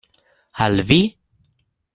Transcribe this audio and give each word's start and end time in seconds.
Al 0.65 0.81
vi? 0.89 0.99